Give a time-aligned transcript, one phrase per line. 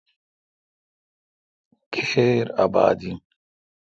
[1.93, 3.17] کھیر اباد این۔